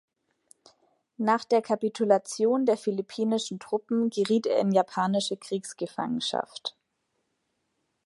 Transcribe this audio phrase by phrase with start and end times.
[1.17, 6.75] Nach der Kapitulation der philippinischen Truppen geriet er in japanische Kriegsgefangenschaft.